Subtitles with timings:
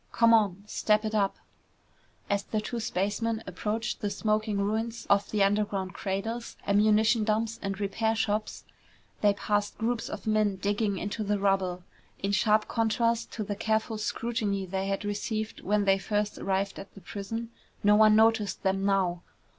[0.11, 1.35] "Come on, step it up!"
[2.27, 7.79] As the two spacemen approached the smoking ruins of the underground cradles, ammunition dumps, and
[7.79, 8.63] repair shops,
[9.21, 11.83] they passed groups of men digging into the rubble.
[12.17, 16.95] In sharp contrast to the careful scrutiny they had received when they first arrived at
[16.95, 17.51] the prison,
[17.83, 19.21] no one noticed them now.